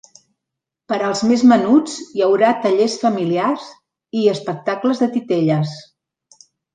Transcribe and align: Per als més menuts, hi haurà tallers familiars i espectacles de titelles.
Per 0.91 0.97
als 1.09 1.19
més 1.31 1.41
menuts, 1.51 1.97
hi 2.19 2.23
haurà 2.27 2.53
tallers 2.65 2.95
familiars 3.03 3.67
i 4.23 4.27
espectacles 4.35 5.03
de 5.07 5.11
titelles. 5.19 5.77